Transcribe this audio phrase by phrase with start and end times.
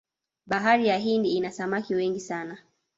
[0.45, 2.57] bahari ya hindi ina samaki wengi sana